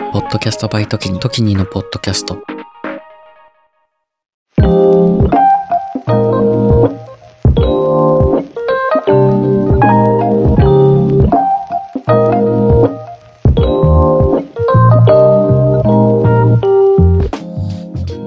[0.00, 2.36] ポッドキャストバイトキニ、トキニのポッドキャスト。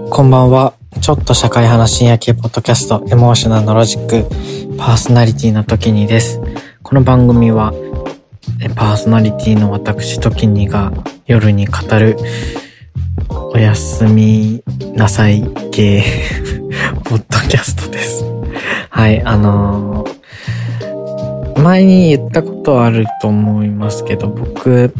[0.10, 0.74] こんばんは。
[1.02, 4.30] ちょっと社会派深夜系ポッドキャスト、エモーショナルのロジック、
[4.78, 6.40] パーソナリティの時にです。
[6.84, 7.74] この番組は、
[8.76, 10.94] パーソナリティの私、時にが
[11.26, 12.18] 夜に語る、
[13.30, 14.62] おやすみ
[14.94, 16.04] なさい系、
[17.06, 18.26] ポッドキャストです。
[18.90, 24.94] はい、あのー、前に言ったことあると思いますけど、僕、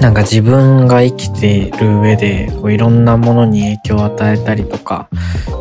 [0.00, 5.08] なんか自分が生きている上でこういろんなものに影響を与えたりとか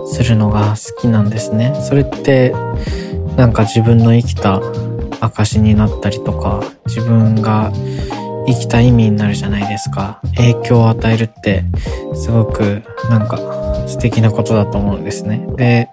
[0.05, 1.73] するのが好きなんですね。
[1.81, 2.53] それって
[3.35, 4.61] なんか自分の生きた
[5.19, 7.71] 証になったりとか自分が
[8.49, 10.19] 生きた意味になるじゃないですか。
[10.35, 11.63] 影響を与えるって
[12.15, 13.37] すごくなんか
[13.87, 15.47] 素敵なことだと思うんですね。
[15.55, 15.89] で、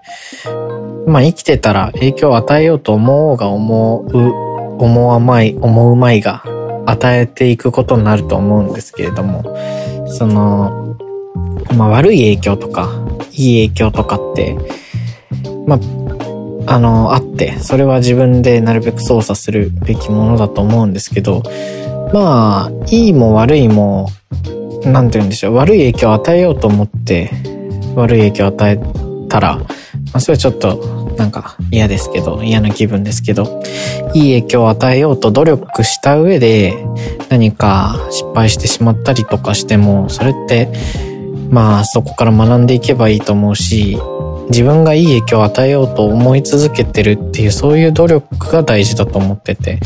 [1.07, 6.43] まあ生きてたら影響を与えようと思おうが思う、思わまい、思うまいが
[6.85, 9.43] 与えていくことになると思うんですけれども、
[10.07, 10.95] その、
[11.75, 12.89] まあ悪い影響とか、
[13.33, 14.57] いい影響とかって、
[15.65, 21.43] まあ、あの、あって、それは自分でなるべく操作するべきものだと思うんですけど、
[22.13, 24.09] まあ、いいも悪いも、
[24.85, 27.31] なんて言うんでしょう、悪い影響を与えようと思って、
[27.95, 29.65] 悪い影響を与えたら、ま
[30.13, 33.61] あ、それはちょっとなんか嫌ですけど、嫌な気分ですけど、
[34.13, 36.73] いい影響を与えようと努力した上で
[37.29, 40.71] 何か失敗してしまったりとかしても、それって、
[41.49, 43.97] まあそこから学んでいけばいいと思うし、
[44.49, 49.79] 自分がいい影響を与えようと思い続けてるっていうそういう努力が大事だと思ってて、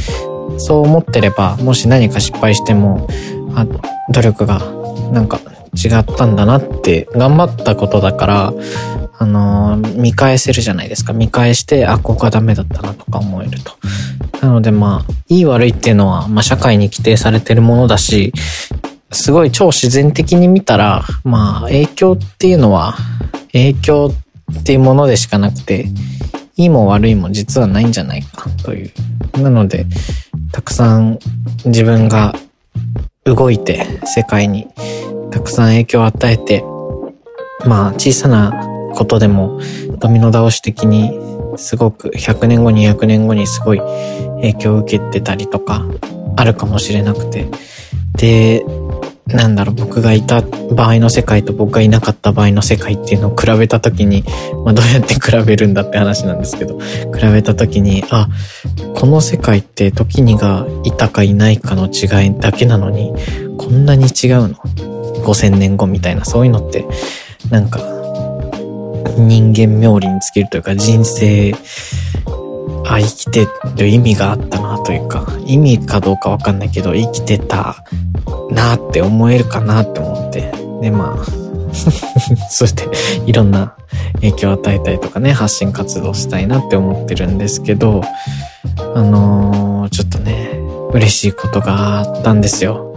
[0.62, 3.08] そう思ってれば、もし何か失敗しても、
[3.56, 3.66] あ
[4.12, 4.60] 努力が
[5.12, 5.40] なんか
[5.76, 8.54] 違ったんだなって頑張ったことだから、
[9.18, 11.14] あのー、見返せるじゃないですか。
[11.14, 13.74] 見返して、あ、ここはダメだったなとか思えると。
[14.42, 18.34] なのでまあ、いい悪いっていうのは、まあ社会に規定されてるものだし、
[19.12, 22.96] すごい超自然的に見たら、まあ影響っていうのは、
[23.52, 24.14] 影響
[24.60, 25.88] っていうものでしかなくて、
[26.62, 28.92] いいも悪いも実はないんじゃないかという。
[29.42, 29.88] なので、
[30.52, 31.18] たくさん
[31.66, 32.36] 自分が
[33.24, 34.68] 動いて世界に
[35.32, 36.64] たくさん影響を与えて、
[37.66, 38.54] まあ小さな
[38.94, 39.60] ことでも
[39.98, 41.18] ドミノ倒し的に
[41.58, 43.80] すごく100年後200年後にすごい
[44.42, 45.84] 影響を受けてたりとか
[46.36, 47.50] あるかもしれなくて
[48.18, 48.64] で
[49.34, 54.24] なんだろう僕がいた場合の世界と僕がいなかった場合の世界っていうのを比べた時に、
[54.66, 58.28] まあ、どうやって 比べるんだって話なんですけど比べた時にあ
[58.96, 63.14] この世界って時にがいたかいないかの違いだけなのに
[63.58, 64.56] こんなに違うの
[65.24, 66.86] ？5000年後みたいなそういうのって
[67.50, 67.80] なんか
[69.18, 71.54] 人間冥利につけるというか人生、
[72.96, 73.48] あ、生きて
[73.78, 77.84] る意味があったなというか、意味かどうかわかんないけど、生きてた
[78.50, 80.52] なって思えるかなって思って。
[80.82, 81.26] で、まあ、
[82.50, 82.88] そして
[83.26, 83.76] いろんな
[84.16, 88.02] 影響を与えたりとかね、発信活動したいなって思ってるんですけど、
[88.78, 90.60] あのー、ちょっとね、
[90.92, 92.91] 嬉しいことがあったんですよ。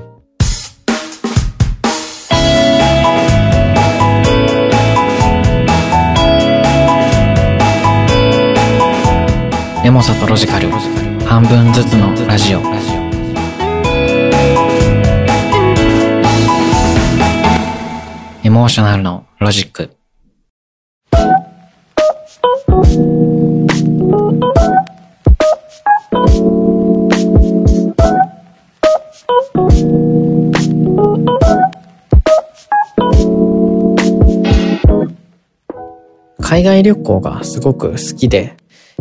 [10.04, 10.68] さとロジカル。
[11.24, 12.60] 半分ずつのラジオ。
[18.44, 19.96] エモーショナルのロジック。
[36.42, 38.54] 海外旅行がすごく好きで、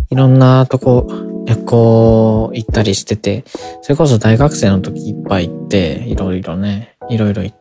[0.09, 1.07] いろんなとこ
[1.45, 3.43] 旅行行ったりしてて、
[3.81, 7.53] それこそ大学生の時いっぱい行って、いろいろね、いろいろ行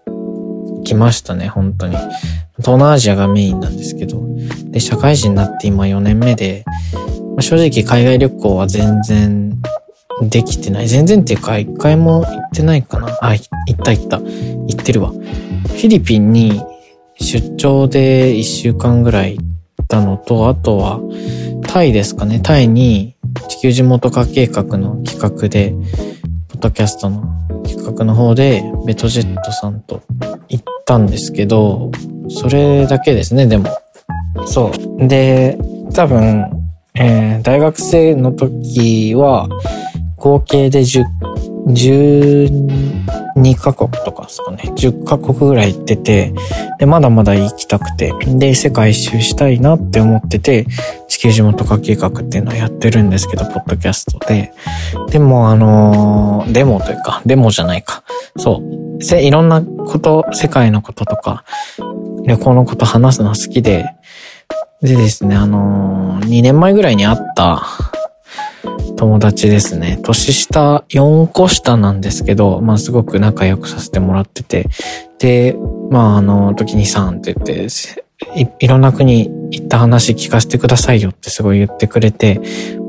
[0.85, 1.97] きましたね、本当に。
[2.59, 4.23] 東南アジアがメインなんですけど。
[4.71, 6.65] で、社会人になって今4年目で、
[7.35, 9.61] まあ、正直海外旅行は全然
[10.23, 10.89] できてない。
[10.89, 13.19] 全然っていうか、一回も行ってないかな。
[13.21, 14.19] あ、行った行った。
[14.19, 15.11] 行ってるわ。
[15.11, 16.63] フィリピンに
[17.19, 19.52] 出張で1週間ぐらい行っ
[19.93, 21.01] たのと、あとは、
[21.67, 22.41] タイですかね。
[22.41, 23.15] タイに
[23.49, 25.75] 地球地元化計画の企画で、
[26.49, 27.23] ポッドキャストの
[27.65, 30.03] 企画の方で、ベトジェットさんと
[30.49, 31.91] 行ったんですけど、
[32.31, 33.69] それだけですね、でも。
[34.47, 35.09] そう。
[35.09, 35.59] で、
[35.93, 36.47] 多分、
[36.95, 39.47] えー、大学生の時は、
[40.17, 41.05] 合計で、10
[41.67, 44.73] 12カ国とかですかね。
[44.77, 46.35] 10カ国ぐらい行ってて、
[46.79, 50.67] で、まだまだ行きたくて、で、世界一周したいなって思ってて、
[51.09, 54.53] 地球地元化計画っていうのをやってるんですけど、ポッドキャストで。
[55.11, 58.03] でも、あのー、デモというか、デモじゃないか。
[58.37, 58.63] そ
[58.99, 59.03] う。
[59.03, 61.45] せ、いろんなこと、世界のこととか、
[62.27, 63.87] 旅行のこと話すの好きで、
[64.83, 67.65] でですね、あのー、2年前ぐらいに会った
[69.03, 69.99] 友達ですね。
[70.05, 74.69] 年下、4個下なんですけど、まあすごく仲良くさせてもらってて、
[75.19, 75.57] で、
[75.91, 77.67] まああの、時にさんって言って、
[78.37, 82.41] いいろんな国行った話聞かせてくださいよってすごい言ってくれて、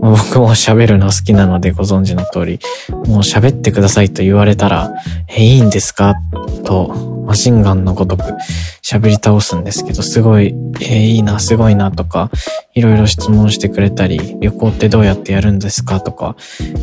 [0.01, 2.59] 僕も喋るの好きなのでご存知の通り、
[3.07, 4.93] もう喋ってくださいと言われたら、
[5.35, 6.13] え、いいんですか？
[6.63, 6.93] と
[7.25, 8.23] マシンガンのごとく
[8.81, 12.29] 喋り倒すんですけど、すごい、えー、いいな、すごいなとか、
[12.73, 16.35] いろいろ質問してくれたり、旅行ってどうやってやるんですかとか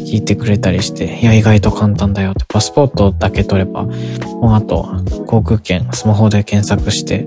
[0.06, 4.88] 聞いてくれたりして、いや、意外と簡単だよって、パスポートだけ取れば、もうあと、
[5.26, 7.26] 航空券、スマホで検索して、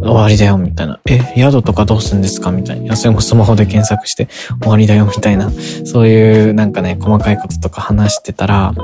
[0.00, 1.00] 終わりだよ、みたいな。
[1.06, 2.50] え、宿とかどうすんですか？
[2.50, 2.84] みたいな。
[2.84, 4.28] いや、それもスマホで検索して
[4.60, 5.50] 終わりだよ、みたいな。
[5.86, 8.74] そういうなんかね、細かいこととか話してたら、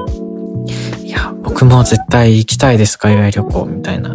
[1.10, 4.14] いや、僕も絶対行きたいです、海外旅行、みたいな。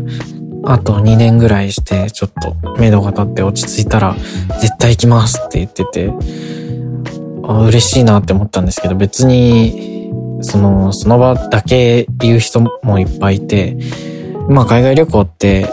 [0.63, 4.15] あと2年ぐらいして、ちょっと、目処が立って落ち着いたら、
[4.62, 6.13] 絶対行きますって言ってて、
[7.44, 10.09] あ嬉しいなって思ったんですけど、別に、
[10.39, 13.77] その、その場だけ言う人もいっぱいいて、
[14.47, 15.68] まあ海外旅行って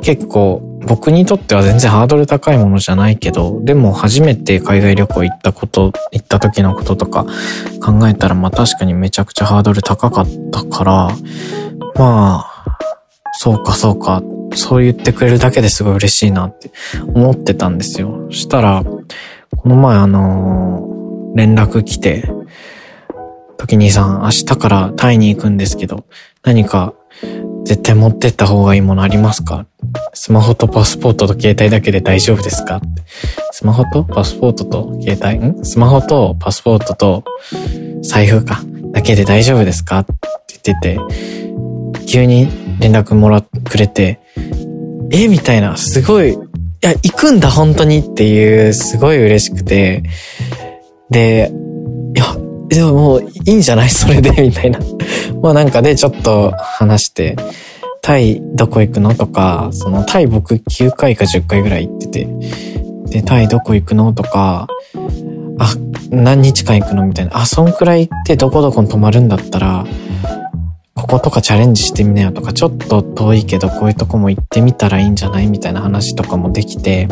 [0.00, 7.26] 結構僕にとっては全然ハードル高いものじゃないけど、でも初めて海外旅行行ったこと、行った時のこととか
[7.82, 11.08] 考えたら、まあ確かにめちゃくちゃハードル高かったから、
[11.96, 12.78] まあ、
[13.32, 14.22] そうかそうか、
[14.54, 16.70] そう言ってくれるだけですごい嬉しいなって
[17.14, 18.26] 思ってたんですよ。
[18.30, 22.30] そしたら、この前あのー、連絡来て、
[23.58, 26.04] 時にさん、明日からタイに行くんですけど、
[26.44, 26.94] 何か
[27.68, 29.66] 絶対持ってった方がいいものありますか？
[30.14, 32.80] スマホとパスポートと携帯だけで大丈夫ですか？
[33.50, 35.46] スマホとパスポートと携帯？
[35.60, 35.64] ん？
[35.66, 37.24] スマホとパスポートと
[38.02, 38.62] 財布か。
[38.92, 39.98] だけで大丈夫ですか？
[39.98, 40.14] って
[40.64, 40.96] 言って
[42.00, 42.48] て、急に
[42.80, 44.18] 連絡もらってくれて、
[45.12, 45.28] え？
[45.28, 46.36] みたいな、すごい、い
[46.80, 50.04] や、行くんだ本当にっていう、すごい嬉しくて、
[51.10, 51.52] で、
[52.68, 53.90] でももういいんじゃない？
[53.90, 54.78] それで、みたいな。
[55.42, 57.36] まあなんかでちょっと話して、
[58.02, 59.14] タイどこ行くの？
[59.14, 62.28] とか、そのタイ僕9回か10回ぐらい行ってて、
[63.06, 64.12] で、タイどこ行くの？
[64.12, 64.68] とか、
[65.58, 65.74] あ、
[66.10, 67.06] 何日間行くの？
[67.06, 67.38] みたいな。
[67.38, 69.86] あ、そんくらい行ってどこどこに泊まるんだったら、
[70.94, 75.46] こことかチャレンジしてみなよとか、ちょっと遠いけどこういうとこも行ってみたらいいんじゃない？
[75.46, 77.08] みたいな話とかもできて、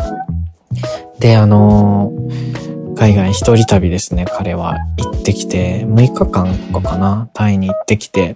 [1.19, 4.75] で、あのー海外一人旅ですね、彼は。
[4.97, 8.35] 行ってきて、6日間とかかな、タイに行ってきて、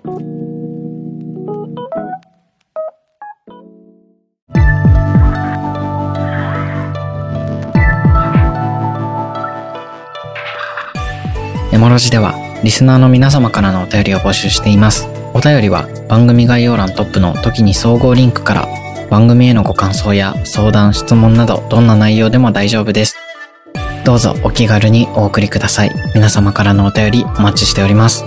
[11.73, 15.07] エモロジではリスナーの皆様からのお便りを募集しています。
[15.33, 18.67] お便りは番組概要欄トップの時に総合リンクから
[19.09, 23.20] 番組へのご感想や相談、質問などどんな内容でも大丈夫です。
[24.03, 25.91] どうぞお気軽にお送りください。
[26.15, 28.25] 皆様からのお便りお待ちしております。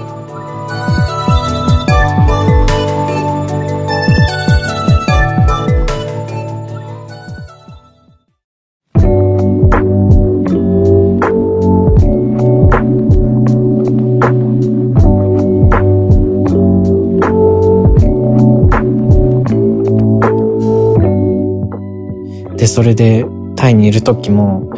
[22.57, 23.27] で、それで
[23.57, 24.71] タイにいる時も、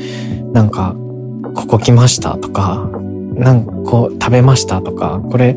[0.53, 0.95] なんか、
[1.55, 2.89] ここ来ましたとか、
[3.35, 5.57] なんかこう食べましたとか、これ、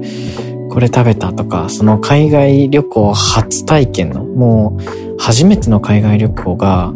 [0.69, 6.93] これ食べたとか、その海外旅行初体験の、もう初めての海外旅行が、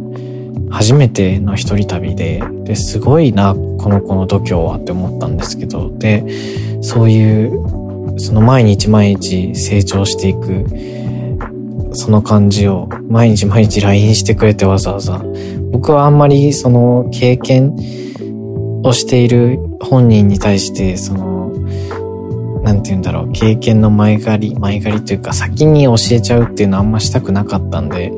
[0.70, 6.26] 初めての一人旅で、で、すごいな、この子の度胸はって思ったんですけど、で、
[6.82, 7.64] そういう、
[8.18, 10.66] その毎日毎日成長していく、
[11.94, 15.24] その感じを毎日毎日 LINE してくれてわざわざ。
[15.72, 17.76] 僕はあんまりその経験
[18.84, 21.52] をしている本人に対して、その、
[22.64, 28.12] なんて言うんだろう、経験の前借り、前借りというか先に教えちゃうっていうのはあんましたくなかったんで、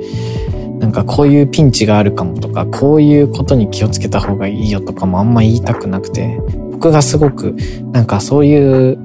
[0.80, 6.40] なんかこういうピンチがあるかもとか、こういうことに気をつけた方がいいよとかもあんま言いたくなくて、
[6.72, 7.56] 僕がすごく、
[7.92, 9.00] なんかそういう、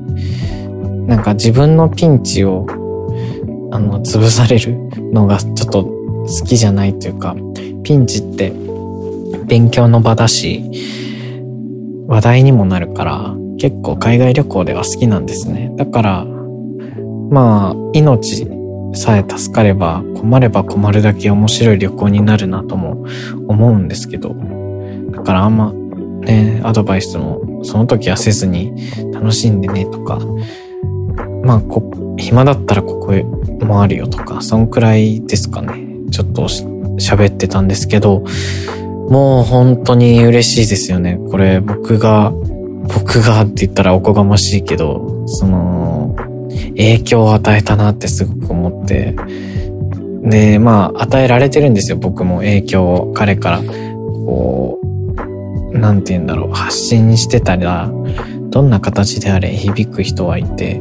[1.06, 2.66] なんか自分のピンチを、
[3.70, 4.76] あの、潰される
[5.12, 7.34] のがちょっと好きじゃないというか、
[7.82, 8.52] ピンチって
[9.46, 10.64] 勉強の場だし、
[12.06, 15.72] 話題にもなるから、結構海外旅行では好きなんですね。
[15.76, 16.24] だから、
[17.30, 18.46] まあ、命
[18.94, 23.06] さえ助かれば困れば困るだけ面白い旅行になるなとも
[23.48, 24.34] 思うんですけど、
[25.12, 28.74] だからあんまね、アドバイスもその時はせずに
[29.12, 30.18] 楽しんでねとか、
[31.44, 33.14] まあこ、暇だったらここ
[33.64, 35.86] もあるよとか、そんくらいですかね。
[36.10, 36.42] ちょっと
[36.98, 38.24] 喋ってたんですけど、
[39.08, 41.18] もう本当に嬉しいですよね。
[41.30, 42.32] これ僕が、
[42.94, 46.16] 僕がって言ったらおこがましいけど、その、
[46.76, 49.16] 影響を与えたなってすごく思って、
[50.22, 54.78] で、まあ、与えられてるんですよ、僕も影響を彼から、こ
[55.72, 57.90] う、なんて言うんだろう、発信してたら、
[58.50, 60.80] どんな形であれ響く人はいて、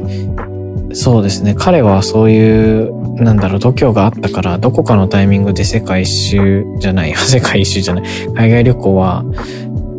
[0.92, 8.04] そうですね、彼はそういう、なんだろう、度胸があったから、どこかのタイミングで世界一周じゃない、世界一周じゃない、
[8.34, 9.24] 海外旅行は、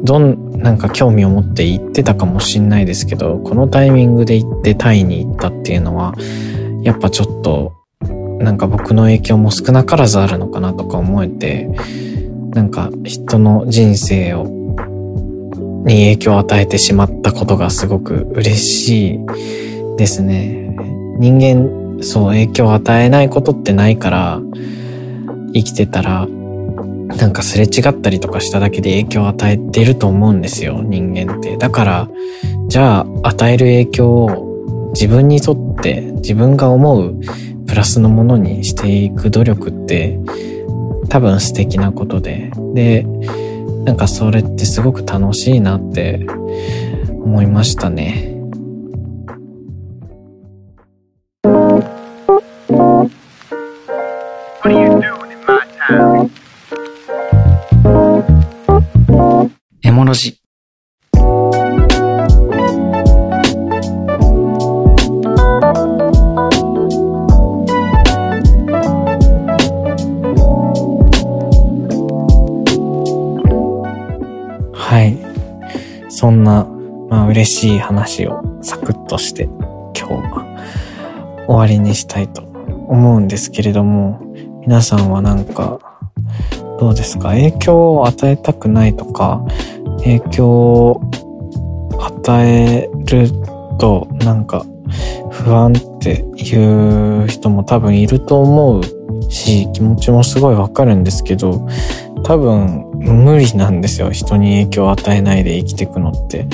[0.03, 6.13] どん、なんか興味を持って行ってたかもしんないですけど、このタイミングで行ってタイに行ったっていうのは、
[6.83, 7.74] やっぱちょっと、
[8.39, 11.69] なんか僕の影響も少なからずあるのかなとか思えて、
[12.53, 14.45] なんか人の人生を、
[15.86, 19.19] に影響を与えてしまったことがすごく嬉しい
[19.98, 20.61] ですね。
[21.21, 24.41] 人間、そう影響を与えないことってないから、
[25.53, 26.27] 生きてたら
[27.17, 31.57] なんかすれ違ったりとかしただけで影響を与えてると思うんですよ、人間って。
[31.57, 32.09] だから、
[32.67, 37.15] じゃあ与える影響を自分にとって自分が思う
[37.67, 40.19] プラスのものにしていく努力って
[41.07, 42.51] 多分素敵なことで。
[42.73, 43.05] で、
[43.85, 46.25] なんかそれってすごく楽しいなって
[47.09, 48.30] 思いましたね。
[76.21, 76.65] そんな、
[77.09, 84.21] まあ嬉しい話をサクッとして今日は終わりにしたいと思うんですけれども、
[84.61, 85.79] 皆さんはなんか
[86.79, 87.29] どうですか？
[87.29, 89.43] 影響を与えたくないとか、
[90.03, 91.01] 影響を
[91.99, 93.31] 与える
[93.79, 94.63] となんか
[95.31, 98.83] 不安っていう人も多分いると思う
[99.31, 101.67] し気持ちもすごいわかるんですけど
[102.23, 104.12] 多分無理なんですよ。
[104.12, 106.46] 人に影響を与えないで生きていくのって。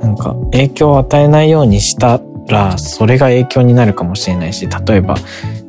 [0.00, 5.14] なんか影響を与えないようにしたらそれが影響になるかもしれないし例えば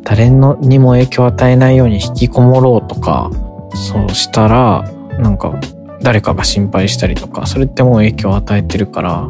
[0.03, 3.29] 誰のにも影響を与えないように引きこもろうとか
[3.73, 5.59] そうしたらなんか
[6.01, 9.27] 誰かが心配したりとか、それってもう影響を与えてるから、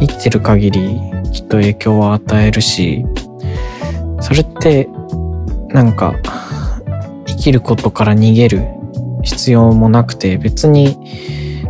[0.00, 1.00] 生きてる限り
[1.32, 3.04] きっと影響は与えるし、
[4.20, 4.88] それって、
[5.68, 6.14] なんか、
[7.26, 8.66] 生きることから逃げる
[9.26, 10.96] 必要もなくて、別に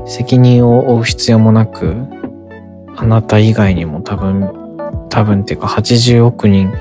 [0.07, 1.97] 責任を負う必要もなく、
[2.97, 4.51] あなた以外にも多分、
[5.09, 6.73] 多分っていうか80億人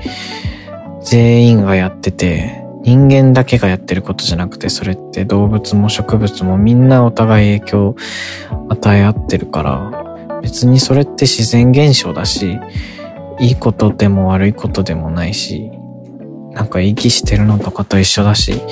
[1.02, 7.96] 全員がやってて、人間だけがやってることじゃなくて、それって動物も植物もみんなお互い影響
[8.68, 12.58] 与え合ってるから、別にそれって自然現象だし、
[13.40, 15.72] いいことでも悪いことでもないし、
[16.56, 18.62] なんか息してるのとかと一緒だし、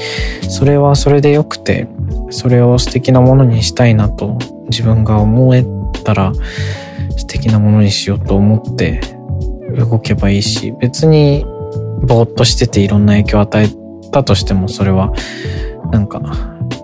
[0.48, 1.86] それはそれで良くて、
[2.30, 4.38] それを素敵なものにしたいなと
[4.70, 5.64] 自分が思え
[6.02, 6.32] たら
[7.16, 9.02] 素敵なものにしようと思って
[9.76, 11.44] 動けばいいし、別に
[12.06, 13.68] ぼーっとしてていろんな影響を与え
[14.10, 15.12] たとしてもそれは
[15.92, 16.22] なんか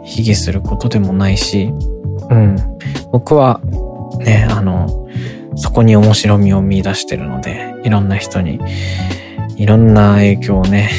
[0.04, 1.72] 卑下することでもないし、
[2.30, 2.56] うん。
[3.10, 3.62] 僕は
[4.18, 5.08] ね、あの、
[5.56, 8.60] そこに面白みを見出してるので、いろんな人に、
[9.60, 10.90] いろんな影響をね、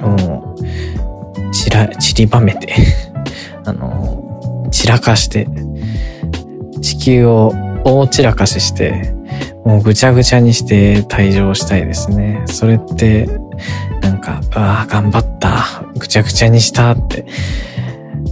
[0.00, 2.74] もう、散ら、散りばめて
[3.66, 5.46] あの、散らかして、
[6.80, 7.52] 地球を
[7.84, 9.12] 大散らかしして、
[9.66, 12.40] もうぐちゃぐちゃにして退場したいですね。
[12.46, 13.28] それって、
[14.00, 17.26] なんか、ああ、頑張った、ぐちゃぐちゃにしたって、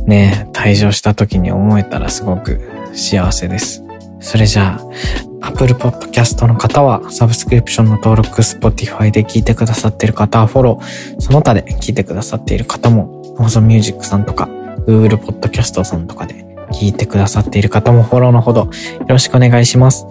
[0.07, 2.63] ね、退場した時に思えたらすごく
[2.95, 3.85] 幸せです。
[4.21, 14.49] それじゃあ、Apple Podcast の方はサブスクリプションの登録、Spotify で聞いてくださっている方はフォロー、その他で聞いてくださっている方も Amazon Music さんとか
[14.87, 18.71] Google Podcast さんとかで聞いてくださっている方もフォローのほどよ
[19.09, 20.07] ろしくお願いします。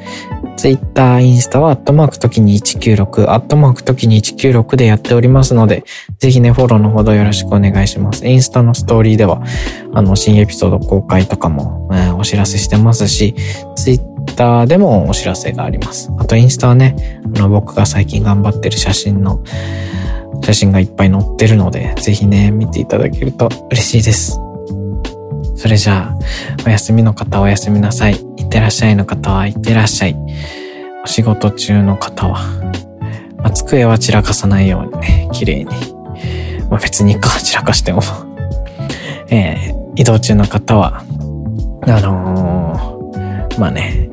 [0.56, 5.84] Twitter、インスタはアットマーク時に196、アットマーク時に196でやっておりますので、
[6.18, 8.26] ぜひね、フォローのほどよろしくお願いします。
[8.26, 9.44] インスタのストーリーでは、
[9.94, 13.36] あの、新エピソード公開とかも、えー、お知らせしてますし、
[13.76, 16.12] Twitter ターでもお知らせがあります。
[16.18, 19.44] あとインスタはね、あの僕が最近頑張ってる写真の、
[20.44, 24.40] 写真がいっぱい載ってるので、ぜひね、見ていただけると嬉しいです。
[25.56, 26.18] それじゃあ、
[26.66, 28.14] お休みの方はおやすみなさい。
[28.38, 30.16] いってらっしゃいの方はいってらっしゃい。
[31.04, 32.40] お仕事中の方は、
[33.38, 35.66] まあ、机は散らかさないようにね、綺麗に。
[36.70, 38.02] まあ、別にか、散らかしても。
[39.30, 41.02] えー移動中の方は、
[41.82, 44.07] あのーまあね、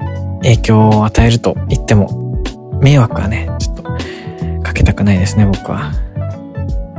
[0.45, 2.39] 影響を与えると言っても、
[2.81, 3.83] 迷惑はね、ちょっと
[4.63, 5.93] かけたくないですね、僕は。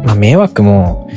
[0.04, 1.10] まあ迷惑も、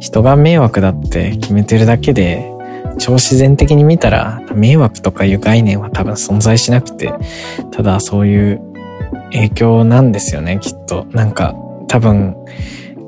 [0.00, 2.50] 人が迷惑だって決めてるだけで、
[2.98, 7.12] 超自然的に見たら、迷惑とかいう概念は多分存在しなくて、
[7.70, 8.60] ただそういう
[9.32, 11.06] 影響なんですよね、きっと。
[11.12, 11.54] なんか、
[11.88, 12.36] 多分、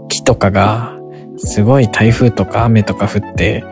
[0.09, 0.95] 木とかが、
[1.37, 3.65] すごい台風とか雨とか降って、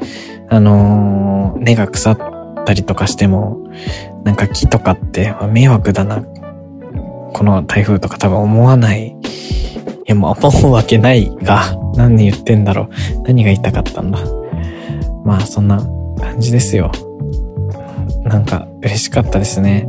[0.49, 1.23] あのー
[1.63, 3.59] 根が腐ったりとかしても、
[4.25, 6.23] なんか木とかって迷惑だな。
[7.35, 9.09] この台風とか多分思わない。
[9.09, 9.15] い
[10.07, 13.23] や、もう思うわけないが、何言ってんだろう。
[13.23, 14.19] 何が言いたかったんだ。
[15.25, 15.79] まあ、そんな
[16.19, 16.91] 感じですよ。
[18.25, 19.89] なんか嬉しかったですね。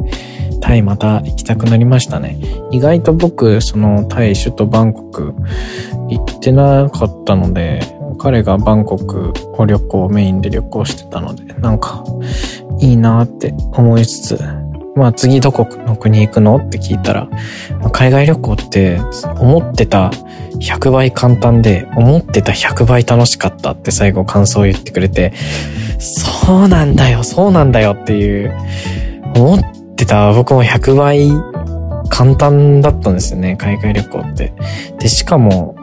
[0.62, 2.38] タイまた行きたくなりましたね。
[2.72, 5.34] 意外と僕、そのタイ首都バンコク
[6.10, 7.82] 行ってなかったので、
[8.18, 12.04] 彼がバンコクを旅行メインで旅行してたので、なんか
[12.84, 14.40] いいなって思いつつ、
[14.96, 17.30] まあ次どこの国行くのって聞いたら、
[17.80, 19.00] まあ海外旅行って
[19.40, 20.12] 思ってた
[20.60, 25.34] 100倍簡単で、思ってた100倍楽しかったって最後感想を言ってくれて、
[26.00, 28.54] そうなんだよ、そうなんだよっていう、
[29.36, 29.60] 思っ
[29.96, 31.30] てた僕も100倍
[32.10, 34.54] 簡単だったんですよね、海外旅行って。
[35.00, 35.76] で、しかも、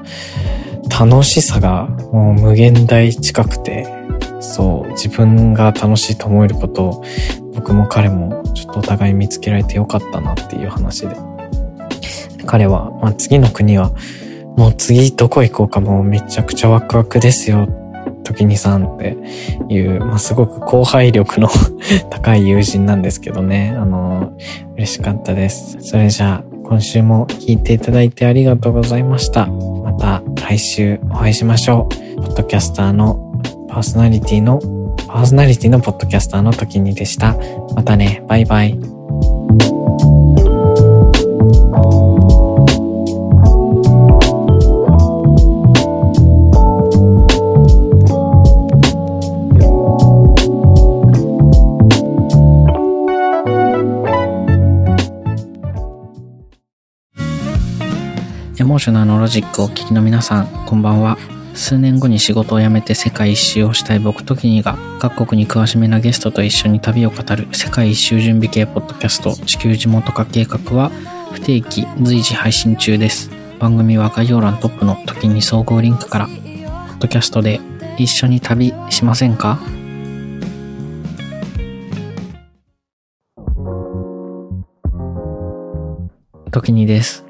[0.90, 3.87] 楽しさがもう無限大近くて、
[4.41, 7.05] そう、自分が楽しいと思えることを
[7.55, 11.17] 僕も彼もちょっとお互い見つけられてよかったなっていう話で。
[12.47, 13.93] 彼は、まあ、次の国は、
[14.57, 17.69] もう次どこ行こうかもうめちゃくちゃワクワクですよ、
[18.25, 19.17] 時にさんって
[19.69, 21.49] いう、まあ、すごく後輩力の
[22.11, 24.33] 高い友人なんですけどね、あの、
[24.76, 25.79] 嬉しかったです。
[25.81, 29.47] それじゃあ、今週も聞いていただいてありがとうございました。
[29.47, 32.23] また来週お会いしましょう。
[32.23, 33.29] ポッドキャスターの
[33.71, 34.59] パーソナリティの、
[35.06, 37.37] パーソナリティのポッドキャスターの時にでした。
[37.76, 38.71] またね、バイバイ。
[58.59, 61.40] エモーショナルのロジックをお聞きの皆さん、こんばんは。
[61.54, 70.91] 数年後に仕事を辞めて世界一周をしたい僕ときにが、各国に詳しめなゲストと一緒に旅を語る世界一周準備系ポッドキャスト地球地元化計画は、
[71.32, 73.30] 不定期随時配信中です。
[73.58, 77.60] 番組は概要欄トップの時に総合リンクから、ポッドキャストで
[77.99, 79.60] 一緒に旅しませんか？
[86.50, 87.29] 時にです。